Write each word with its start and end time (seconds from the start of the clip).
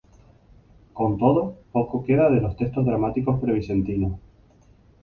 Con 0.97 1.11
todo, 1.21 1.41
poco 1.71 2.03
queda 2.03 2.27
de 2.31 2.41
los 2.41 2.57
textos 2.57 2.83
dramáticos 2.87 3.39
pre-vicentinos. 3.39 4.13